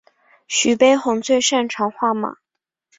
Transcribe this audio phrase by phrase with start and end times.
[0.47, 2.37] 徐悲鸿最擅长画马。